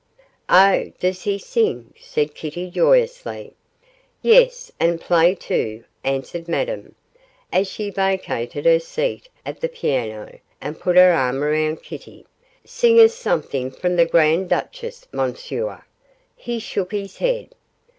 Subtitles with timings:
[0.49, 3.53] 'Oh, does he sing?' said Kitty, joyously.
[4.23, 6.95] 'Yes, and play too,' answered Madame,
[7.53, 12.25] as she vacated her seat at the piano and put her arm round Kitty,
[12.65, 15.83] 'sing us something from the "Grand Duchess", Monsieur.'
[16.35, 17.53] He shook his head.